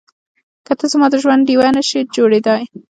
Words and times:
که 0.65 0.73
ته 0.79 0.85
زما 0.91 1.07
د 1.11 1.15
ژوند 1.23 1.45
ډيوه 1.47 1.69
نه 1.77 1.83
شې 1.89 1.99
جوړېدای. 2.15 2.61